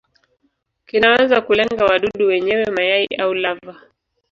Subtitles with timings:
[0.85, 3.81] Kinaweza kulenga wadudu wenyewe, mayai au lava.